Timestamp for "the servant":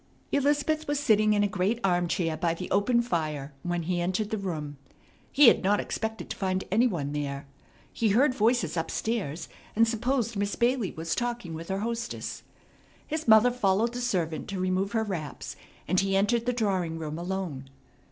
13.93-14.47